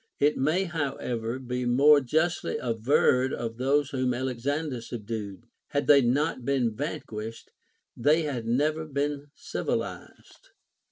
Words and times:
It 0.19 0.35
may, 0.35 0.63
however, 0.63 1.37
be 1.37 1.63
more 1.63 2.01
justly 2.01 2.57
averred 2.59 3.31
of 3.31 3.57
those 3.57 3.91
whom 3.91 4.09
xllexander 4.13 4.81
subdued, 4.81 5.43
had 5.67 5.85
they 5.85 6.01
not 6.01 6.43
been 6.43 6.73
vanquished, 6.75 7.51
they 7.95 8.23
had 8.23 8.47
never 8.47 8.87
been 8.87 9.27
civilized. 9.35 10.49